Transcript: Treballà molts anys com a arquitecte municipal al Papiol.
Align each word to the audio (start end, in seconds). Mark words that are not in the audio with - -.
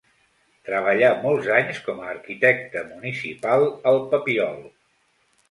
Treballà 0.69 1.11
molts 1.25 1.49
anys 1.57 1.81
com 1.89 1.99
a 2.05 2.07
arquitecte 2.13 2.83
municipal 2.95 3.69
al 3.93 4.03
Papiol. 4.17 4.59